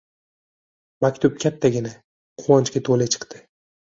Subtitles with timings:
[1.05, 1.91] Maktub kattagina,
[2.41, 3.45] quvonchga toʻla chiqdi